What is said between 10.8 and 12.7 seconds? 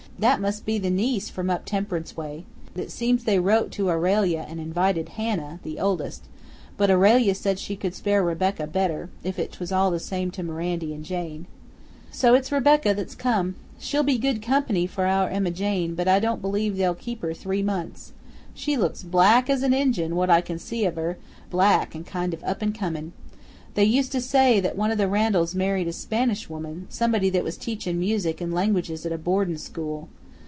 'n' Jane; so it's